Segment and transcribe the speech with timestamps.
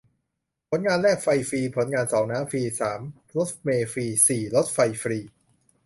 [0.69, 3.01] ผลงานแรก ไฟฟรี ผลงานสอง น้ำฟรี สาม
[3.37, 5.17] รถเมล์ฟรี สี่ รถไฟฟรี